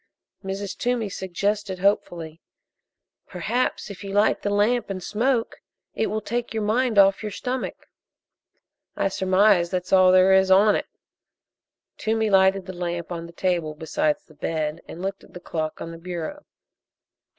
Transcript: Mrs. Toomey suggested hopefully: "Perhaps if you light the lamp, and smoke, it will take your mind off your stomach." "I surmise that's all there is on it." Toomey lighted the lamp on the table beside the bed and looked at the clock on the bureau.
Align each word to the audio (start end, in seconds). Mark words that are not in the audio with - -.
Mrs. 0.43 0.75
Toomey 0.75 1.09
suggested 1.09 1.77
hopefully: 1.77 2.41
"Perhaps 3.27 3.91
if 3.91 4.03
you 4.03 4.11
light 4.13 4.41
the 4.41 4.49
lamp, 4.49 4.89
and 4.89 5.03
smoke, 5.03 5.57
it 5.93 6.07
will 6.07 6.21
take 6.21 6.55
your 6.55 6.63
mind 6.63 6.97
off 6.97 7.21
your 7.21 7.31
stomach." 7.31 7.85
"I 8.95 9.09
surmise 9.09 9.69
that's 9.69 9.93
all 9.93 10.11
there 10.11 10.33
is 10.33 10.49
on 10.49 10.75
it." 10.75 10.87
Toomey 11.99 12.31
lighted 12.31 12.65
the 12.65 12.73
lamp 12.73 13.11
on 13.11 13.27
the 13.27 13.31
table 13.31 13.75
beside 13.75 14.15
the 14.25 14.33
bed 14.33 14.81
and 14.87 15.03
looked 15.03 15.23
at 15.23 15.35
the 15.35 15.39
clock 15.39 15.79
on 15.79 15.91
the 15.91 15.99
bureau. 15.99 16.45